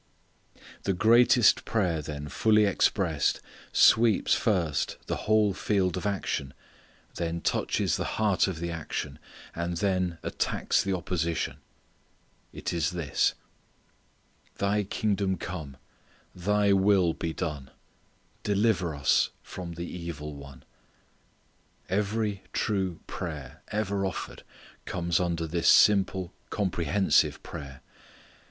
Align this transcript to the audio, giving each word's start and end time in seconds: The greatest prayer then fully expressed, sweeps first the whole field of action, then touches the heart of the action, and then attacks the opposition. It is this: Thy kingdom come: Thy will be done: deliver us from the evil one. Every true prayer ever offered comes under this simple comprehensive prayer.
The 0.81 0.93
greatest 0.93 1.63
prayer 1.63 2.01
then 2.01 2.27
fully 2.27 2.65
expressed, 2.65 3.39
sweeps 3.71 4.33
first 4.33 4.97
the 5.05 5.15
whole 5.29 5.53
field 5.53 5.95
of 5.95 6.07
action, 6.07 6.55
then 7.17 7.39
touches 7.39 7.97
the 7.97 8.03
heart 8.17 8.47
of 8.47 8.57
the 8.59 8.71
action, 8.71 9.19
and 9.55 9.77
then 9.77 10.17
attacks 10.23 10.81
the 10.81 10.93
opposition. 10.93 11.57
It 12.51 12.73
is 12.73 12.89
this: 12.93 13.35
Thy 14.57 14.85
kingdom 14.85 15.37
come: 15.37 15.77
Thy 16.33 16.73
will 16.73 17.13
be 17.13 17.31
done: 17.31 17.69
deliver 18.41 18.95
us 18.95 19.29
from 19.43 19.73
the 19.73 19.85
evil 19.85 20.33
one. 20.33 20.63
Every 21.89 22.41
true 22.53 23.01
prayer 23.05 23.61
ever 23.67 24.03
offered 24.03 24.41
comes 24.85 25.19
under 25.19 25.45
this 25.45 25.69
simple 25.69 26.33
comprehensive 26.49 27.43
prayer. 27.43 27.81